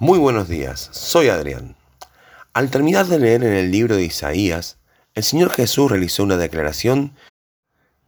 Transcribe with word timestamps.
Muy 0.00 0.20
buenos 0.20 0.46
días, 0.46 0.90
soy 0.92 1.28
Adrián. 1.28 1.74
Al 2.54 2.70
terminar 2.70 3.06
de 3.06 3.18
leer 3.18 3.42
en 3.42 3.52
el 3.52 3.72
libro 3.72 3.96
de 3.96 4.04
Isaías, 4.04 4.78
el 5.16 5.24
Señor 5.24 5.50
Jesús 5.50 5.90
realizó 5.90 6.22
una 6.22 6.36
declaración 6.36 7.16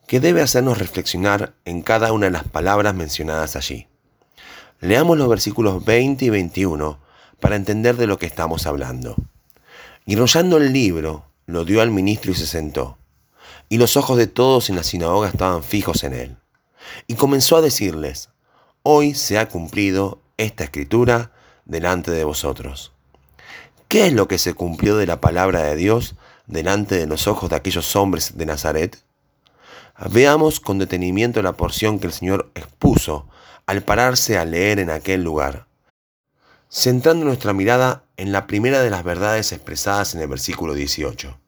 que 0.07 0.21
debe 0.21 0.41
hacernos 0.41 0.79
reflexionar 0.79 1.57
en 1.65 1.83
cada 1.83 2.13
una 2.13 2.27
de 2.27 2.31
las 2.31 2.45
palabras 2.45 2.95
mencionadas 2.95 3.57
allí. 3.57 3.89
Leamos 4.79 5.19
los 5.19 5.29
versículos 5.29 5.85
20 5.85 6.27
y 6.27 6.31
21 6.31 7.01
para 7.41 7.57
entender 7.57 7.97
de 7.97 8.07
lo 8.07 8.21
que 8.21 8.27
estamos 8.27 8.69
hablando. 8.69 9.17
Y 10.07 10.13
enrollando 10.13 10.59
el 10.59 10.73
libro, 10.73 11.25
lo 11.47 11.65
dio 11.65 11.83
al 11.83 11.91
ministro 11.91 12.31
y 12.31 12.37
se 12.37 12.47
sentó. 12.47 12.99
Y 13.69 13.79
los 13.79 13.97
ojos 13.97 14.17
de 14.17 14.29
todos 14.29 14.71
en 14.71 14.77
la 14.77 14.85
sinagoga 14.85 15.29
estaban 15.29 15.65
fijos 15.65 16.05
en 16.05 16.15
él. 16.15 16.37
Y 17.09 17.15
comenzó 17.15 17.57
a 17.57 17.63
decirles, 17.63 18.31
hoy 18.85 19.13
se 19.13 19.41
ha 19.41 19.49
cumplido 19.49 20.23
esta 20.37 20.63
escritura 20.63 21.33
delante 21.71 22.11
de 22.11 22.25
vosotros. 22.25 22.93
¿Qué 23.87 24.09
es 24.09 24.13
lo 24.13 24.27
que 24.29 24.39
se 24.39 24.55
cumplió 24.55 24.97
de 24.97 25.07
la 25.07 25.21
palabra 25.21 25.63
de 25.63 25.77
Dios 25.77 26.17
delante 26.47 26.97
de 26.97 27.07
los 27.07 27.29
ojos 27.29 27.49
de 27.49 27.57
aquellos 27.57 27.95
hombres 27.95 28.37
de 28.37 28.45
Nazaret? 28.45 28.99
Veamos 30.11 30.59
con 30.59 30.79
detenimiento 30.79 31.43
la 31.43 31.53
porción 31.53 31.99
que 31.99 32.09
el 32.09 32.13
Señor 32.13 32.51
expuso 32.55 33.29
al 33.67 33.83
pararse 33.83 34.37
a 34.37 34.45
leer 34.45 34.81
en 34.81 34.91
aquel 34.91 35.23
lugar, 35.23 35.67
centrando 36.69 37.25
nuestra 37.25 37.53
mirada 37.53 38.05
en 38.17 38.33
la 38.33 38.47
primera 38.47 38.81
de 38.81 38.91
las 38.91 39.05
verdades 39.05 39.53
expresadas 39.53 40.15
en 40.15 40.23
el 40.23 40.29
versículo 40.29 40.75
18. 40.75 41.39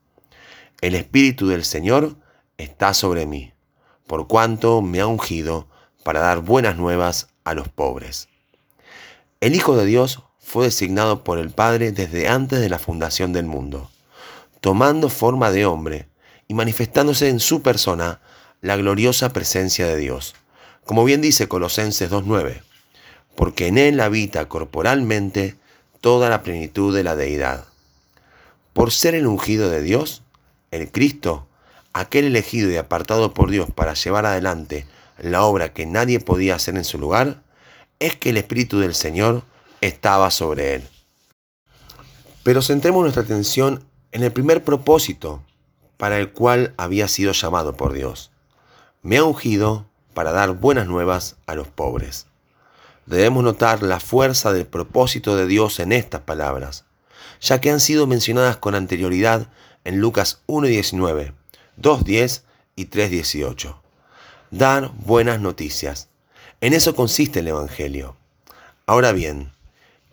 El 0.80 0.94
Espíritu 0.94 1.48
del 1.48 1.64
Señor 1.64 2.16
está 2.58 2.94
sobre 2.94 3.27
mí, 3.27 3.52
por 4.06 4.28
cuanto 4.28 4.82
me 4.82 5.00
ha 5.00 5.06
ungido 5.06 5.66
para 6.04 6.20
dar 6.20 6.41
buenas 6.41 6.77
nuevas 6.77 7.28
a 7.44 7.54
los 7.54 7.68
pobres. 7.68 8.28
El 9.42 9.56
Hijo 9.56 9.77
de 9.77 9.84
Dios 9.84 10.23
fue 10.38 10.66
designado 10.66 11.24
por 11.24 11.41
el 11.41 11.50
Padre 11.50 11.91
desde 11.91 12.28
antes 12.28 12.60
de 12.60 12.69
la 12.69 12.78
fundación 12.78 13.33
del 13.33 13.44
mundo, 13.44 13.91
tomando 14.61 15.08
forma 15.08 15.50
de 15.50 15.66
hombre 15.66 16.06
y 16.47 16.55
manifestándose 16.55 17.28
en 17.28 17.41
su 17.41 17.61
persona 17.61 18.20
la 18.61 18.77
gloriosa 18.77 19.33
presencia 19.33 19.89
de 19.89 19.97
Dios, 19.97 20.36
como 20.84 21.03
bien 21.03 21.20
dice 21.20 21.48
Colosenses 21.48 22.08
2.9, 22.08 22.62
porque 23.34 23.66
en 23.66 23.78
Él 23.78 23.98
habita 23.98 24.48
corporalmente 24.48 25.56
toda 26.00 26.31
la 26.31 26.44
plenitud 26.44 26.94
de 26.94 27.03
la 27.03 27.16
deidad. 27.16 27.64
Por 28.72 28.92
ser 28.92 29.16
el 29.16 29.27
ungido 29.27 29.70
de 29.70 29.83
Dios, 29.83 30.22
el 30.70 30.92
Cristo, 30.92 31.48
aquel 31.92 32.27
elegido 32.27 32.70
y 32.70 32.77
apartado 32.77 33.34
por 33.34 33.50
Dios 33.50 33.72
para 33.75 33.94
llevar 33.94 34.25
adelante 34.25 34.86
la 35.19 35.42
obra 35.42 35.72
que 35.72 35.84
nadie 35.84 36.20
podía 36.20 36.55
hacer 36.55 36.77
en 36.77 36.84
su 36.84 36.97
lugar, 36.97 37.42
es 38.03 38.17
que 38.17 38.31
el 38.31 38.36
Espíritu 38.36 38.81
del 38.81 38.95
Señor 38.95 39.45
estaba 39.81 40.31
sobre 40.33 40.75
él. 40.75 40.89
Pero 42.42 42.61
centremos 42.61 43.03
nuestra 43.03 43.22
atención 43.22 43.84
en 44.11 44.25
el 44.25 44.33
primer 44.33 44.64
propósito 44.64 45.42
para 45.97 46.19
el 46.19 46.33
cual 46.33 46.75
había 46.77 47.06
sido 47.06 47.33
llamado 47.33 47.77
por 47.77 47.92
Dios. 47.92 48.33
Me 49.03 49.19
ha 49.19 49.25
ungido 49.25 49.86
para 50.14 50.33
dar 50.33 50.53
buenas 50.53 50.89
nuevas 50.89 51.36
a 51.47 51.55
los 51.55 51.69
pobres. 51.69 52.27
Debemos 53.06 53.44
notar 53.44 53.84
la 53.84 54.00
fuerza 54.00 54.53
del 54.53 54.66
propósito 54.66 55.37
de 55.37 55.47
Dios 55.47 55.78
en 55.78 55.92
estas 55.92 56.22
palabras, 56.22 56.84
ya 57.41 57.61
que 57.61 57.70
han 57.70 57.81
sido 57.81 58.09
mencionadas 58.09 58.56
con 58.56 58.75
anterioridad 58.75 59.47
en 59.84 60.00
Lucas 60.00 60.42
1.19, 60.48 61.34
2.10 61.81 62.42
y 62.75 62.87
3.18. 62.87 63.77
Dar 64.50 64.91
buenas 64.97 65.41
noticias. 65.41 66.11
En 66.62 66.74
eso 66.74 66.94
consiste 66.94 67.41
el 67.41 67.48
Evangelio. 67.48 68.14
Ahora 68.86 69.10
bien, 69.10 69.50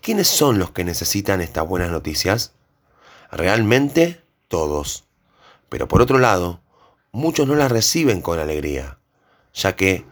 ¿quiénes 0.02 0.28
son 0.28 0.58
los 0.58 0.72
que 0.72 0.84
necesitan 0.84 1.42
estas 1.42 1.68
buenas 1.68 1.92
noticias? 1.92 2.54
Realmente 3.32 4.24
todos. 4.48 5.04
Pero 5.70 5.88
por 5.88 6.02
otro 6.02 6.18
lado, 6.18 6.60
muchos 7.12 7.48
no 7.48 7.54
las 7.54 7.72
reciben 7.72 8.24
con 8.24 8.40
alegría, 8.40 8.98
ya 9.54 9.76
que 9.76 10.06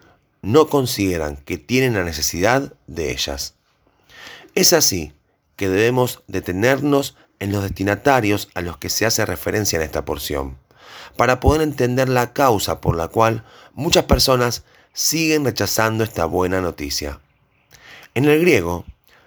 no 0.44 0.68
consideran 0.68 1.38
que 1.38 1.58
tienen 1.58 1.96
la 1.96 2.04
necesidad 2.04 2.72
de 2.86 3.10
ellas. 3.10 3.56
Es 4.54 4.74
así 4.74 5.14
que 5.56 5.70
debemos 5.70 6.22
detenernos 6.28 7.18
en 7.40 7.52
los 7.52 7.64
destinatarios 7.64 8.50
a 8.54 8.62
los 8.62 8.78
que 8.78 8.92
se 8.92 9.08
hace 9.08 9.26
referencia 9.26 9.78
en 9.78 9.82
esta 9.82 10.06
porción, 10.06 10.60
para 11.16 11.40
poder 11.40 11.64
entender 11.64 12.10
la 12.10 12.32
causa 12.34 12.80
por 12.80 12.96
la 12.96 13.08
cual 13.08 13.44
muchas 13.74 14.04
personas 14.04 14.64
siguen 14.98 15.46
rechazando 15.46 16.04
esta 16.04 16.26
buena 16.26 16.60
noticia. 16.60 17.22
En 18.16 18.26
el 18.26 18.42
griego, 18.42 18.84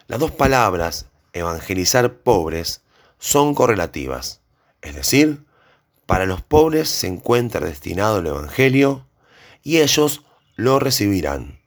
las 0.09 0.19
dos 0.19 0.33
palabras 0.33 1.07
evangelizar 1.33 2.13
pobres 2.13 2.81
son 3.21 3.55
correlativas, 3.55 4.41
es 4.83 4.97
decir, 4.97 5.45
para 6.07 6.27
los 6.27 6.43
pobres 6.43 6.89
se 6.89 7.07
encuentra 7.07 7.65
destinado 7.65 8.19
el 8.19 8.27
Evangelio 8.27 9.07
y 9.63 9.79
ellos 9.79 10.25
lo 10.57 10.81
recibirán. 10.81 11.61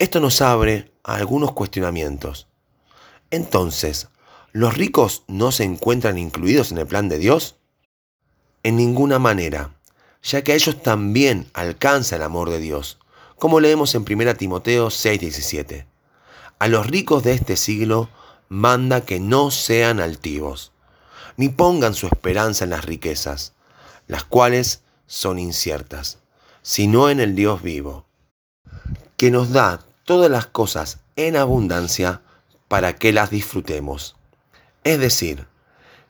Esto 0.00 0.18
nos 0.18 0.42
abre 0.42 0.90
a 1.04 1.14
algunos 1.14 1.52
cuestionamientos. 1.52 2.48
Entonces, 3.30 4.08
¿los 4.50 4.76
ricos 4.76 5.22
no 5.28 5.52
se 5.52 5.62
encuentran 5.62 6.18
incluidos 6.18 6.72
en 6.72 6.78
el 6.78 6.88
plan 6.88 7.08
de 7.08 7.18
Dios? 7.18 7.54
En 8.64 8.74
ninguna 8.74 9.20
manera, 9.20 9.76
ya 10.24 10.42
que 10.42 10.50
a 10.50 10.54
ellos 10.56 10.82
también 10.82 11.48
alcanza 11.54 12.16
el 12.16 12.22
amor 12.22 12.50
de 12.50 12.58
Dios, 12.58 12.98
como 13.42 13.58
leemos 13.58 13.92
en 13.96 14.04
1 14.04 14.36
Timoteo 14.36 14.88
6:17. 14.88 15.84
A 16.60 16.68
los 16.68 16.86
ricos 16.86 17.24
de 17.24 17.32
este 17.32 17.56
siglo 17.56 18.08
manda 18.48 19.00
que 19.00 19.18
no 19.18 19.50
sean 19.50 19.98
altivos, 19.98 20.70
ni 21.36 21.48
pongan 21.48 21.94
su 21.94 22.06
esperanza 22.06 22.62
en 22.62 22.70
las 22.70 22.84
riquezas, 22.84 23.54
las 24.06 24.22
cuales 24.22 24.82
son 25.08 25.40
inciertas, 25.40 26.18
sino 26.62 27.10
en 27.10 27.18
el 27.18 27.34
Dios 27.34 27.62
vivo, 27.62 28.06
que 29.16 29.32
nos 29.32 29.50
da 29.50 29.80
todas 30.04 30.30
las 30.30 30.46
cosas 30.46 31.00
en 31.16 31.36
abundancia 31.36 32.22
para 32.68 32.94
que 32.94 33.12
las 33.12 33.30
disfrutemos. 33.30 34.14
Es 34.84 35.00
decir, 35.00 35.48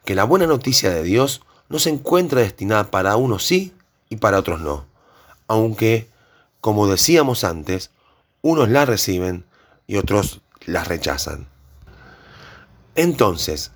que 0.04 0.15
la 0.15 0.25
buena 0.25 0.47
noticia 0.47 0.91
de 0.91 1.03
Dios 1.03 1.41
no 1.71 1.78
se 1.78 1.88
encuentra 1.88 2.42
destinada 2.42 2.91
para 2.91 3.16
unos 3.16 3.42
sí 3.47 3.72
y 4.10 4.16
para 4.16 4.38
otros 4.38 4.60
no, 4.60 4.84
aunque 5.48 6.12
como 6.62 6.87
decíamos 6.87 7.43
antes, 7.43 7.91
unos 8.41 8.71
la 8.71 8.87
reciben 8.87 9.45
y 9.89 9.97
otros 9.97 10.43
las 10.65 10.87
rechazan. 10.87 11.49
Entonces, 12.95 13.73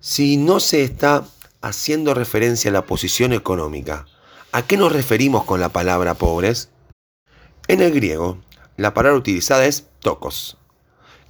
si 0.00 0.36
no 0.36 0.58
se 0.58 0.82
está 0.82 1.24
haciendo 1.62 2.14
referencia 2.14 2.70
a 2.70 2.72
la 2.72 2.84
posición 2.84 3.32
económica, 3.32 4.06
¿a 4.50 4.62
qué 4.62 4.76
nos 4.76 4.92
referimos 4.92 5.44
con 5.44 5.60
la 5.60 5.68
palabra 5.68 6.14
pobres? 6.14 6.70
En 7.68 7.80
el 7.80 7.92
griego, 7.92 8.38
la 8.76 8.92
palabra 8.92 9.18
utilizada 9.18 9.64
es 9.64 9.86
tokos, 10.00 10.58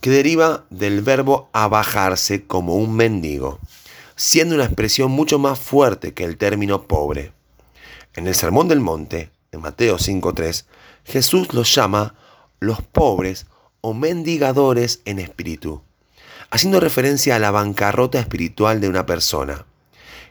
que 0.01 0.09
deriva 0.09 0.65
del 0.71 1.03
verbo 1.03 1.51
abajarse 1.53 2.47
como 2.47 2.75
un 2.75 2.97
mendigo, 2.97 3.59
siendo 4.15 4.55
una 4.55 4.65
expresión 4.65 5.11
mucho 5.11 5.39
más 5.39 5.59
fuerte 5.59 6.15
que 6.15 6.25
el 6.25 6.39
término 6.39 6.85
pobre. 6.85 7.35
En 8.15 8.27
el 8.27 8.35
Sermón 8.35 8.69
del 8.69 8.81
Monte, 8.81 9.36
Mateo 9.59 9.97
5.3, 9.97 10.65
Jesús 11.05 11.53
los 11.53 11.75
llama 11.75 12.15
los 12.61 12.83
pobres 12.83 13.47
o 13.81 13.95
mendigadores 13.95 15.01
en 15.05 15.19
espíritu, 15.19 15.83
haciendo 16.51 16.81
referencia 16.81 17.37
a 17.37 17.39
la 17.39 17.51
bancarrota 17.51 18.19
espiritual 18.19 18.81
de 18.81 18.89
una 18.89 19.07
persona, 19.07 19.67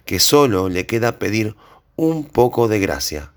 que 0.06 0.20
solo 0.20 0.70
le 0.70 0.86
queda 0.86 1.20
pedir 1.20 1.56
un 1.96 2.26
poco 2.26 2.68
de 2.68 2.80
gracia, 2.80 3.32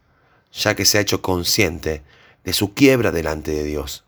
ya 0.53 0.75
que 0.75 0.85
se 0.85 0.99
ha 0.99 1.03
hecho 1.03 1.23
consciente 1.23 2.03
de 2.45 2.53
su 2.53 2.75
quiebra 2.75 3.13
delante 3.13 3.53
de 3.53 3.65
Dios, 3.65 4.05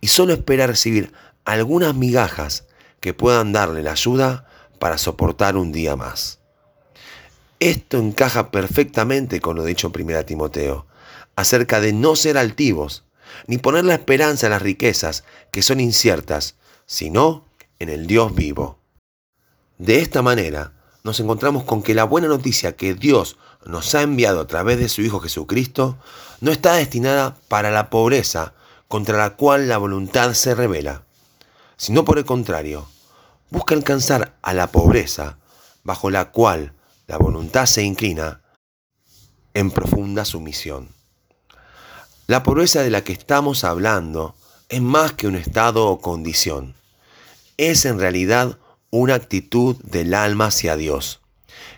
y 0.00 0.08
solo 0.08 0.32
espera 0.32 0.66
recibir 0.66 1.12
algunas 1.44 1.94
migajas 1.94 2.64
que 3.00 3.14
puedan 3.14 3.52
darle 3.52 3.82
la 3.82 3.92
ayuda 3.92 4.48
para 4.78 4.98
soportar 4.98 5.56
un 5.56 5.72
día 5.72 5.96
más. 5.96 6.40
Esto 7.60 7.98
encaja 7.98 8.50
perfectamente 8.50 9.40
con 9.40 9.56
lo 9.56 9.64
dicho 9.64 9.90
en 9.94 10.02
1 10.02 10.24
Timoteo, 10.24 10.86
acerca 11.36 11.80
de 11.80 11.92
no 11.92 12.16
ser 12.16 12.38
altivos, 12.38 13.04
ni 13.46 13.58
poner 13.58 13.84
la 13.84 13.94
esperanza 13.94 14.46
en 14.46 14.52
las 14.52 14.62
riquezas, 14.62 15.24
que 15.50 15.62
son 15.62 15.80
inciertas, 15.80 16.56
sino 16.86 17.44
en 17.78 17.88
el 17.88 18.06
Dios 18.06 18.34
vivo. 18.34 18.78
De 19.78 19.98
esta 20.00 20.22
manera, 20.22 20.72
nos 21.02 21.20
encontramos 21.20 21.64
con 21.64 21.82
que 21.82 21.94
la 21.94 22.04
buena 22.04 22.28
noticia 22.28 22.76
que 22.76 22.94
Dios 22.94 23.36
nos 23.66 23.94
ha 23.94 24.02
enviado 24.02 24.40
a 24.40 24.46
través 24.46 24.78
de 24.78 24.88
su 24.88 25.02
Hijo 25.02 25.20
Jesucristo 25.20 25.98
no 26.40 26.50
está 26.50 26.74
destinada 26.74 27.36
para 27.48 27.70
la 27.70 27.90
pobreza 27.90 28.54
contra 28.88 29.18
la 29.18 29.36
cual 29.36 29.68
la 29.68 29.78
voluntad 29.78 30.32
se 30.34 30.54
revela, 30.54 31.04
sino 31.76 32.04
por 32.04 32.18
el 32.18 32.24
contrario, 32.24 32.86
busca 33.50 33.74
alcanzar 33.74 34.36
a 34.42 34.54
la 34.54 34.68
pobreza 34.68 35.38
bajo 35.82 36.10
la 36.10 36.30
cual 36.30 36.74
la 37.06 37.18
voluntad 37.18 37.66
se 37.66 37.82
inclina 37.82 38.42
en 39.52 39.70
profunda 39.70 40.24
sumisión. 40.24 40.88
La 42.26 42.42
pobreza 42.42 42.82
de 42.82 42.88
la 42.88 43.04
que 43.04 43.12
estamos 43.12 43.64
hablando 43.64 44.34
es 44.70 44.80
más 44.80 45.12
que 45.12 45.26
un 45.26 45.36
estado 45.36 45.86
o 45.88 46.00
condición. 46.00 46.74
es 47.58 47.84
en 47.84 48.00
realidad 48.00 48.58
una 48.90 49.14
actitud 49.14 49.76
del 49.84 50.14
alma 50.14 50.46
hacia 50.46 50.74
Dios, 50.74 51.20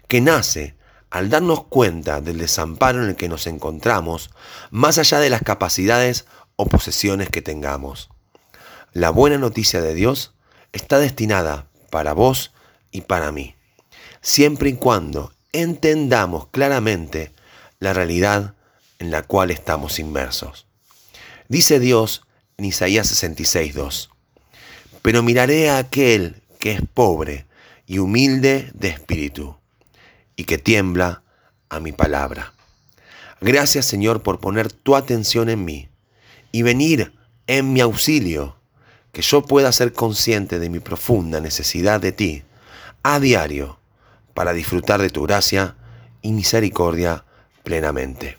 que 0.06 0.20
nace 0.20 0.76
al 1.10 1.30
darnos 1.30 1.64
cuenta 1.64 2.20
del 2.20 2.38
desamparo 2.38 3.02
en 3.02 3.10
el 3.10 3.16
que 3.16 3.28
nos 3.28 3.46
encontramos, 3.48 4.30
más 4.70 4.98
allá 4.98 5.18
de 5.18 5.30
las 5.30 5.42
capacidades 5.42 6.26
o 6.54 6.66
posesiones 6.66 7.28
que 7.28 7.42
tengamos. 7.42 8.08
La 8.92 9.10
buena 9.10 9.38
noticia 9.38 9.82
de 9.82 9.94
Dios 9.94 10.32
está 10.72 10.98
destinada 10.98 11.66
para 11.90 12.12
vos 12.12 12.52
y 12.92 13.02
para 13.02 13.32
mí, 13.32 13.56
siempre 14.20 14.70
y 14.70 14.74
cuando 14.76 15.32
entendamos 15.52 16.46
claramente 16.48 17.32
la 17.80 17.92
realidad 17.92 18.55
en 18.98 19.10
la 19.10 19.22
cual 19.22 19.50
estamos 19.50 19.98
inmersos. 19.98 20.66
Dice 21.48 21.80
Dios 21.80 22.22
en 22.56 22.64
Isaías 22.64 23.10
66.2, 23.12 24.08
pero 25.02 25.22
miraré 25.22 25.70
a 25.70 25.78
aquel 25.78 26.42
que 26.58 26.72
es 26.72 26.80
pobre 26.94 27.46
y 27.86 27.98
humilde 27.98 28.70
de 28.74 28.88
espíritu 28.88 29.56
y 30.34 30.44
que 30.44 30.58
tiembla 30.58 31.22
a 31.68 31.80
mi 31.80 31.92
palabra. 31.92 32.52
Gracias 33.40 33.86
Señor 33.86 34.22
por 34.22 34.40
poner 34.40 34.72
tu 34.72 34.96
atención 34.96 35.48
en 35.48 35.64
mí 35.64 35.88
y 36.52 36.62
venir 36.62 37.12
en 37.46 37.72
mi 37.72 37.80
auxilio, 37.80 38.56
que 39.12 39.22
yo 39.22 39.42
pueda 39.42 39.72
ser 39.72 39.92
consciente 39.92 40.58
de 40.58 40.68
mi 40.68 40.80
profunda 40.80 41.40
necesidad 41.40 42.00
de 42.00 42.12
ti 42.12 42.42
a 43.02 43.20
diario 43.20 43.78
para 44.34 44.52
disfrutar 44.52 45.00
de 45.00 45.10
tu 45.10 45.22
gracia 45.22 45.76
y 46.22 46.32
misericordia 46.32 47.24
plenamente. 47.62 48.38